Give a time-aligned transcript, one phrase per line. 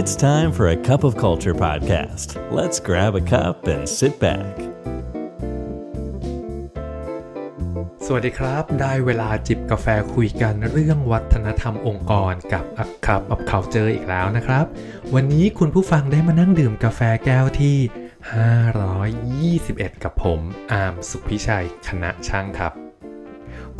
[0.00, 2.28] It's time for a cup of culture podcast.
[2.58, 4.54] Let's grab a cup and sit back.
[8.06, 14.66] สวัสดีครับ ได้เวลาจิบกาแฟคุยกันเรื่องวัฒนธรรมองค์กรกับ A Cup of Culture อีกแล้วนะครับ
[15.14, 17.76] วันนี้คุณผู้ฟังได้มานั่งดื่มกาแฟแก้วที่
[19.92, 20.40] 521 กับผม
[20.72, 22.85] อาร์มสุขพิชัย คณะช่างครับ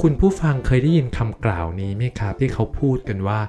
[0.02, 3.40] คุณผู้ฟังเคยได้ยินคำกล่าวนี้ไหมครับ ที่เขาพูดกันว่า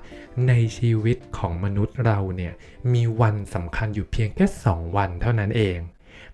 [0.48, 2.54] ในชีวิตของมนุษย์เราเนี่ย
[2.94, 5.78] มีวันสำคัญอยู่เพียงแค่ 2 วันเท่านั้นเอง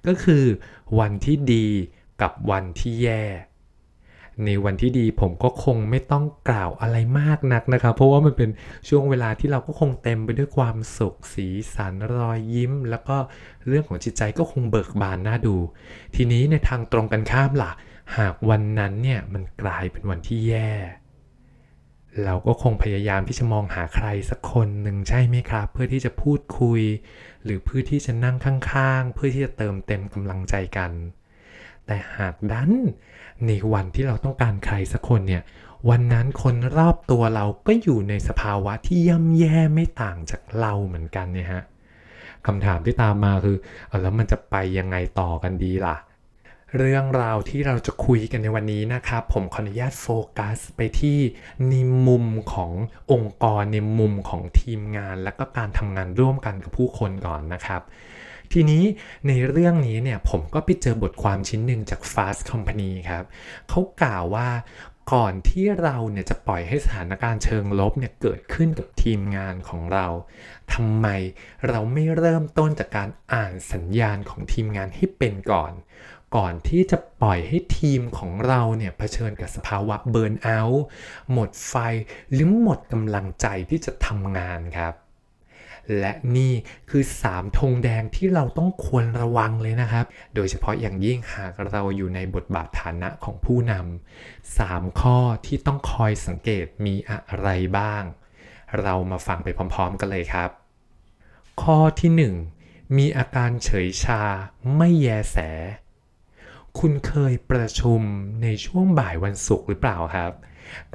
[0.05, 0.43] ก็คือ
[0.99, 1.67] วันที่ดี
[2.21, 3.23] กับวันที่แย่
[4.45, 8.49] ในวันที่ดีผมก็คงไม่ต้องกล่าวอะไรมากนักนะครับ เพราะว่ามันเป็น
[8.89, 13.17] ช่วงเวลาที่เราก็คงเต็มไปด้วยความสุขสีสันรอยยิ้ม แล้วก็
[13.67, 15.55] เรื่องของจิตใจก็คงเบิกบานน่าดู
[16.15, 17.71] ทีนี้ในทางตรงกันข้ามล่ะ
[18.17, 20.71] หากวันนั้นเนี่ยมันกลายเป็นวันที่แย่
[22.23, 26.81] เราก็คงพยายามที่จะมองหาใครสักคนหนึ่งใช่ไหมครับ เพื่อที่จะพูดคุย
[27.43, 30.91] หรือเพื่อที่จะนั่งข้างๆ เพื่อที่จะเติมเต็มกำลังใจกัน
[31.85, 32.71] แต่หากดัน
[33.47, 35.43] ในวันที่เราต้องการใครสักคนเนี่ย
[35.89, 41.63] วันนั้นคนรอบตัวเราก็อยู่ในสภาวะที่ย่ำแย่ไม่ต่างจากเราเหมือนกันเนี่ยฮะ
[42.45, 43.57] คำถามที่ตามมาคือ
[43.87, 45.97] เอแล้วมันจะไปยังไงต่อกันดีล่ะ
[46.77, 50.07] เรื่องราวที่เราจะคุยกันในวันนี้นะครับ ผมขออนุญาตโฟ
[50.37, 51.19] กัสไปที่
[51.69, 51.73] ใน
[52.07, 52.71] มุมของ
[53.11, 57.81] องค์กรในมุมของทีมงาน และก็การทำงานร่วมกันกับผู้คนก่อนนะครับ
[58.51, 58.83] ทีนี้
[59.27, 63.23] ในเรื่องนี้เนี่ยผมก็ไปเจอบทความชิ้นหนึ่งจาก Fast Company ครับ
[63.69, 64.49] เขากล่าวว่า
[65.13, 70.07] ก่อนที่เราเนี่ยจะปล่อยให้สถานการณ์เชิงลบเนี่ยเกิดขึ้นกับทีมงานของเรา
[70.73, 71.07] ทำไม
[71.67, 75.73] เราไม่เริ่มต้นจากการอ่านสัญญาณของทีมงานให้เป็นก่อน
[76.35, 80.83] ก่อนที่จะปล่อยให้ทีมของเราเนี่ยเผชิญกับสภาวะเบิร์นเอาท์
[81.31, 81.73] หมดไฟ
[82.31, 84.93] หรือหมดกำลังใจที่จะทำงานครับ
[85.99, 86.53] และนี่
[86.89, 98.03] คือ 3ธงแดงที่เราต้องควรระวังเลยนะครับ โดยเฉพาะอย่างยิ่งหากเราอยู่ในบทบาทฐานะของผู้นำ3ข้อที่ต้องคอยสังเกตมีอะไรบ้าง
[98.81, 100.49] เรามาฟังไปพร้อมๆกันเลยครับ
[101.61, 102.11] ข้อที่
[102.57, 104.21] 1 มีอาการเฉยชา
[104.77, 105.37] ไม่แยแส
[106.79, 108.01] คุณเคยประชุม
[108.43, 110.31] ในช่วงบ่ายวันศุกร์หรือเปล่าครับ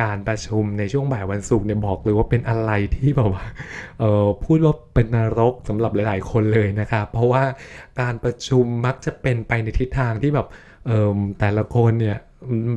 [0.02, 3.46] การประชุมในช่วงบ่ายวันศุกร์เนี่ยบอกเลยว่าเป็นอะไรที่แบบว่า
[4.00, 7.42] เออพูดว่าเป็นนรกสำหรับหลาย ๆ คนเลยนะครับ เพราะว่า
[8.00, 10.46] การประชุมมักจะเป็นไปในทิศทางที่แบบ
[11.40, 12.18] แต่ละคนเนี่ย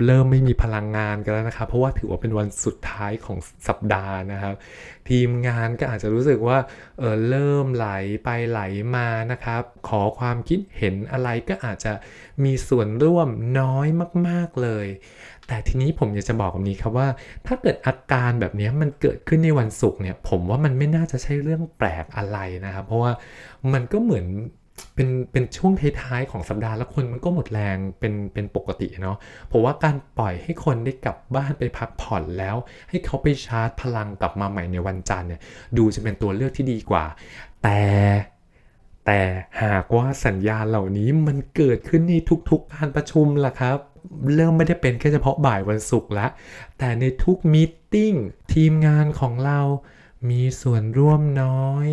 [0.05, 4.55] เริ่มไม่มีพลังงานกันแล้วนะครับ เพราะว่าถือว่าเป็นวันสุดท้ายของสัปดาห์นะครับ
[5.09, 6.57] ทีมงานก็อาจจะรู้สึกว่า
[6.99, 7.87] เออเริ่มไหล
[8.23, 8.61] ไปไหล
[8.95, 11.93] มานะครับ ขอความคิดเห็นอะไรก็อาจจะ
[12.43, 13.27] มีส่วนร่วม
[13.59, 13.87] น้อย
[14.27, 14.87] มาก ๆ เลย
[15.47, 17.07] แต่ทีนี้ผมอยากจะบอกแบบนี้ครับว่า
[17.47, 23.11] ถ้าเกิดอาการแบบนี้มันเกิดขึ้นในวันศุกร์เนี่ย ผมว่ามันไม่น่าจะใช่เรื่องแปลกอะไรนะครับ เพราะว่า
[23.73, 24.25] มันก็เหมือน
[24.95, 29.17] เป็นเป็นช่วงท้ายๆของสัปดาห์แล้วคนมันก็หมดแรงเป็นเป็นปกติเนาะ
[29.51, 32.55] ผมว่าการปล่อยให้คนได้กลับบ้านไปพักผ่อนแล้ว
[32.89, 35.41] ให้เขาไปชาร์จพลังกลับมาใหม่ในวันจันทร์เนี่ย
[35.77, 37.05] ดูจะเป็นตัวเลือกที่ดีกว่า
[37.63, 37.81] แต่
[39.05, 39.21] แต่
[39.63, 42.13] หากว่าสัญญาณเหล่านี้มันเกิดขึ้นใน
[42.49, 43.77] ทุกๆการประชุมล่ะครับ
[44.35, 46.27] เริ่มไม่ได้เป็นแค่เฉพาะบ่ายวันศุกร์ละ
[46.77, 47.63] แต่ในทุกมี
[47.93, 48.13] ติ้ง
[48.53, 49.59] ทีมงานของเรา
[50.29, 51.89] มีส่วนร่วมน้อย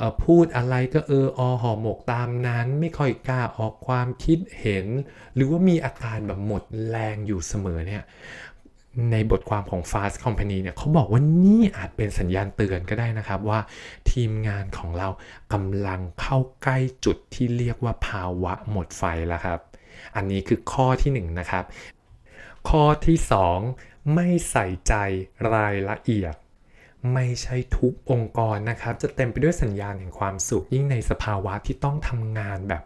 [0.00, 4.86] ออพูดอะไรก็เอออห่อหมกตามนั้น ไม่ค่อยกล้าออกความคิดเห็น
[5.34, 8.02] หรือว่ามีอาการแบบหมดแรงอยู่เสมอเนี่ย
[9.12, 13.60] ในบทความของ Fast Company เนี่ยเขาบอกว่านี่อาจเป็นสัญญาณเตือนก็ได้นะครับว่า
[14.10, 15.08] ทีมงานของเรา
[15.52, 19.60] กำลังเข้าใกล้จุดที่เรียกว่าภาวะหมดไฟแล้วครับ
[20.16, 21.64] อันนี้คือข้อที่ 1นนะครับ
[22.68, 23.18] ข้อที่
[23.64, 24.94] 2 ไม่ใส่ใจ
[25.54, 26.34] รายละเอียด
[27.14, 32.82] ไม่ใช่ทุกองค์กรนะครับ จะเต็มไปด้วยสัญญาณแห่งความสุข ยิ่งในสภาวะที่ต้องทำงานแบบ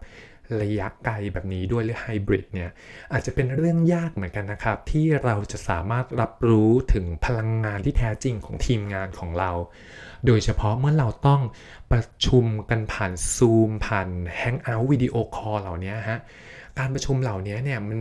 [0.62, 2.70] ระยะไกลแบบนี้ด้วยหรือไฮบริดเนี่ย
[3.12, 9.50] อาจจะเป็นเรื่องยากเหมือนกันนะครับ ที่เราจะสามารถรับรู้ถึงพลังงานที่แท้จริงของทีมงานของเรา
[10.26, 11.40] โดยเฉพาะเมื่อเราต้อง
[11.92, 16.18] ประชุมกันผ่านซูมผ่าน Hangout วิดีโอคอลเหล่านี้ฮะ
[16.78, 18.00] การประชุมเหล่านี้เนี่ยมัน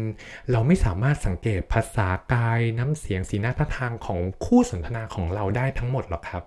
[0.52, 6.44] เราไม่สามารถสังเกตภาษากายน้ำเสียงสีหน้าท่าทางของคู่สนทนาของเราได้ทั้งหมดหรอกครับ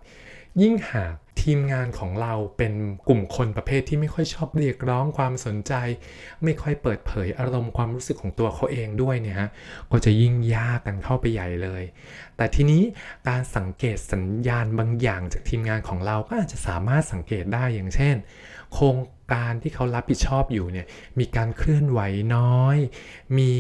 [0.62, 1.14] ยิ่งหาก
[1.48, 2.72] ทีมงานของเราเป็น
[3.08, 5.72] กลุ่มคนประเภทที่ไม่ค่อยชอบเรียกร้องความสนใจ
[6.44, 9.50] ไม่ค่อยเปิดเผยอารมณ์ความรู้สึกของตัวเขาเองด้วยเนี่ยฮะ
[9.90, 11.82] ก็จะยิ่งยากกันเข้าไปใหญ่เลย
[12.36, 12.82] แต่ทีนี้
[13.28, 18.16] การสังเกตสัญญาณบางอย่างจากทีมงานของเราก็อาจจะสามารถสังเกตได้อย่างเช่น
[18.72, 18.98] โครง
[19.32, 20.86] การที่เขารับผิดชอบอยู่เนี่ย
[21.18, 22.00] มีการเคลื่อนไหว
[22.36, 22.76] น้อย
[23.38, 23.50] มี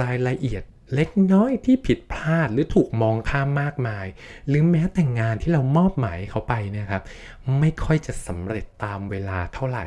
[0.00, 0.62] รายละเอียด
[0.94, 4.06] เล็กน้อยที่ผิดพลาดหรือถูกมองข้ามมากมาย
[4.48, 7.02] หรือแม้แต่งานที่เรามอบหมายเขาไปเนี่ยครับ
[7.60, 9.86] ไม่ค่อยจะสำเร็จตามเวลาเท่าไหร่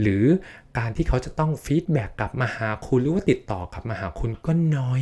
[0.00, 0.24] หรือ
[0.78, 5.00] การที่เขาจะต้องฟีดแบ็กกลับมาหาคุณหรือว่าติดต่อกลับมาหาคุณก็น้อย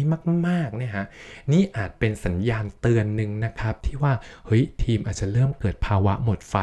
[0.49, 1.07] มากๆเนี่ยฮะ
[1.53, 4.13] นี่อาจเป็นสัญญาณเตือนหนึ่งนะครับ ที่ว่า
[4.47, 6.57] เฮ้ยทีมอาจจะเริ่มเกิดภาวะหมดไฟ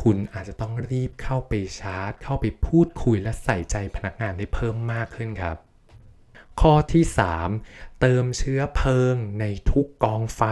[0.00, 5.56] คุณอาจจะต้องรีบเข้าไปชาร์จ เข้าไปพูดคุยและใส่ใจพนักงานได้เพิ่มมากขึ้นครับ
[6.60, 7.04] ข้อที่
[7.52, 10.42] 3 เติมเชื้อเพลิงในทุกกองไฟ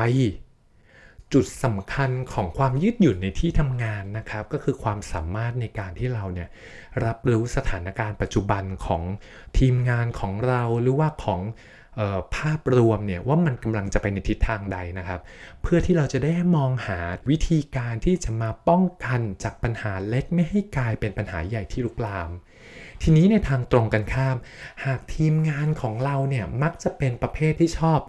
[1.32, 6.48] จุดสำคัญของความยืดหยุ่นในที่ทำงานนะครับ ก็คือความสามารถในการที่เราเนี่ย
[7.04, 9.02] รับรู้สถานการณ์ปัจจุบันของ
[9.58, 11.40] ทีมงานของเราหรือว่าของ
[12.36, 15.20] ภาพรวมเนี่ยว่ามันกำลังจะไปในทิศทางใดนะครับ
[15.62, 16.98] เพื่อที่เราจะได้มองหา
[17.30, 22.30] วิธีการที่จะมาป้องกันจากปัญหาเล็กไม่ให้กลายเป็นปัญหาใหญ่ที่ลุกลาม
[23.02, 24.36] ทีนี้ในทางตรงกันข้าม
[24.84, 28.00] หากทีมงานของเราเนี่ยมักจะเป็นประเภทที่ชอบ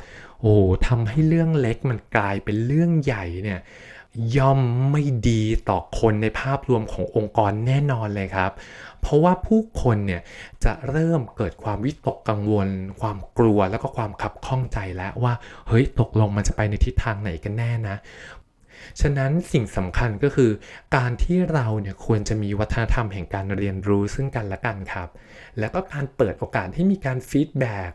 [0.41, 0.53] โอ้
[0.87, 3.59] ทำให้เรื่องเล็กมันกลายเป็นเรื่องใหญ่เนี่ย
[4.37, 4.59] ย่อม
[4.91, 8.51] ไม่ดีต่อคนในภาพรวมขององค์กรแน่นอนเลยครับ
[9.01, 10.21] เพราะว่าผู้คนเนี่ย
[10.63, 12.67] จะเริ่มเกิดความวิตกกังวล
[13.01, 15.33] ความกลัวแล้วก็ความขับข้องใจแล้วว่า
[15.67, 17.97] เฮ้ยตกลงมันจะไปในทิศทางไหนกันแน่นะ
[19.01, 20.51] ฉะนั้นสิ่งสำคัญก็คือ
[20.95, 25.09] การที่เราเนี่ยควรจะมีวัฒนธรรมแห่งการเรียนรู้ซึ่งกันและกันครับ
[25.59, 27.91] แล้วก็การเปิดโอกาสให้มีการฟีดแบ็ก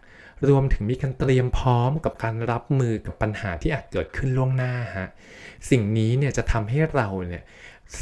[0.49, 5.09] รวมถึงมีการเตรียมพร้อมกับการรับมือกับปัญหาที่อาจเกิดขึ้นล่วงหน้าฮะ
[5.71, 7.43] สิ่งนี้เนี่ยจะทำให้เราเนี่ย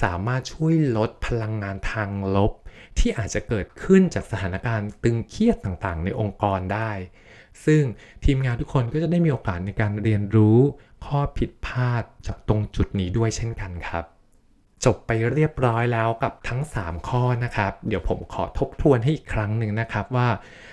[0.02, 2.52] สามารถช่วยลดพลังงานทางลบ
[2.98, 6.90] ที่อาจจะเกิดขึ้นจากสถานการณ์ตึงเครียดต่างๆ ในองค์กรได้
[7.66, 7.82] ซึ่ง
[8.25, 10.58] ทีมงานทุกคนก็จะได้มีโอกาสในการเรียนรู้
[11.06, 14.04] ข้อผิดพลาดจากตรงจุดนี้ด้วยเช่นกันครับ
[14.84, 20.28] จบไปเรียบร้อยแล้วกับทั้ง 3 ข้อนะครับ เดี๋ยวผมขอทบทวนให้อีกครั้งหนึ่งนะครับว่า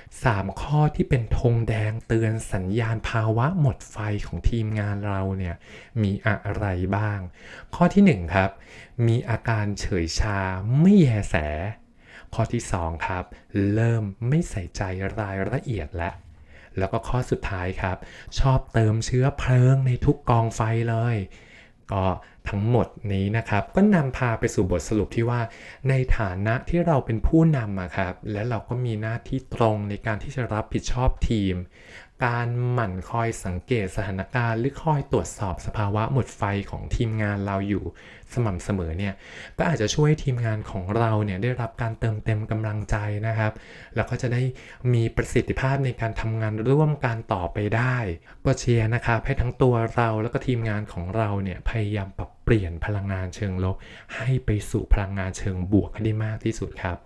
[0.08, 3.98] 3 ข้อที่เป็นธงแดงเตือนสัญญาณภาวะหมดไฟ
[4.28, 5.56] ของทีมงานเราเนี่ย
[6.02, 6.66] มีอะไร
[6.98, 7.20] บ้าง
[7.76, 8.50] ข้อที่1ครับ
[9.08, 10.40] มีอาการเฉยชา
[10.80, 11.36] ไม่แยแส
[12.34, 13.24] ข้อที่ 2 ครับ
[13.74, 14.82] เริ่มไม่ใส่ใจ
[15.20, 16.12] รายละเอียดและ
[16.78, 17.98] แล้วก็ข้อสุดท้ายครับ
[18.40, 21.18] ชอบเติมเชื้อเพลิงในทุกกองไฟเลย
[21.92, 22.06] ก็
[22.50, 25.42] ทั้งหมดนี้นะครับ ก็นำพาไปสู่บทสรุปที่ว่า
[25.90, 31.56] ในฐานะที่เราเป็นผู้นำครับ และเราก็มีหน้าที่ตรงในการที่จะรับผิดชอบทีม
[32.26, 36.42] การหมั่นคอยสังเกตสถานการณ์ หรือคอยตรวจสอบสภาวะหมดไฟ
[36.72, 37.84] ของทีมงานเราอยู่
[38.34, 39.14] สม่ำเสมอเนี่ย
[39.58, 42.96] ก็อาจจะช่วยทีมงานของเราเนี่ยได้รับการเติมเต็มกำลังใจ
[43.28, 43.54] นะครับ
[43.96, 44.42] แล้วก็จะได้
[44.94, 47.98] มีประสิทธิภาพในการทำงานร่วมกันต่อไปได้
[48.46, 53.76] ก็เชียร์นะครับให้ทั้งตัวเราแล้วก็ทีมงานของเราเนี่ยพยายามปรับเปลี่ยนพลังงานเชิงลบ
[54.16, 56.98] ให้ไปสู่พลังงานเชิงบวกให้ได้มากที่สุดครับ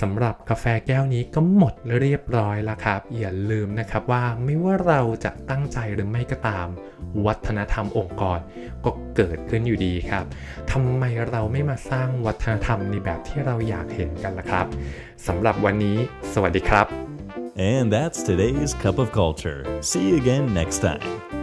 [0.00, 6.68] สำหรับกาแฟแก้วนี้ก็หมดเรียบร้อยแล้วครับ อย่าลืมนะครับว่าไม่ว่าเราจะตั้งใจหรือไม่ก็ตาม
[7.26, 8.38] วัฒนธรรมองค์กร
[8.84, 10.24] ก็เกิดขึ้นอยู่ดีครับ
[10.70, 14.66] ทำไมเราไม่มาสร้างวัฒนธรรมในแบบที่เราอยากเห็นกันล่ะครับ
[15.26, 15.96] สำหรับวันนี้
[16.32, 16.86] สวัสดีครับ
[17.56, 19.60] And that's today's Cup of Culture.
[19.80, 21.35] See you again next time.